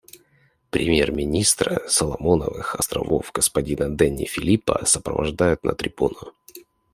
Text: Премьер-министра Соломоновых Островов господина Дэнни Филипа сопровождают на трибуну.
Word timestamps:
Премьер-министра 0.71 1.87
Соломоновых 1.87 2.73
Островов 2.73 3.29
господина 3.31 3.87
Дэнни 3.95 4.25
Филипа 4.25 4.81
сопровождают 4.83 5.63
на 5.63 5.75
трибуну. 5.75 6.33